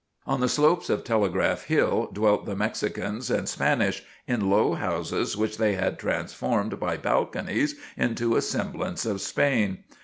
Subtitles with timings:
[0.25, 5.59] On the slopes of Telegraph Hill dwelt the Mexicans and Spanish, in low houses, which
[5.59, 9.83] they had transformed by balconies into a semblance of Spain.